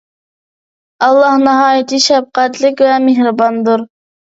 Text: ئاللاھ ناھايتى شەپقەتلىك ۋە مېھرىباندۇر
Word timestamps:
ئاللاھ 1.07 1.35
ناھايتى 1.49 2.01
شەپقەتلىك 2.07 2.85
ۋە 2.89 2.99
مېھرىباندۇر 3.07 3.89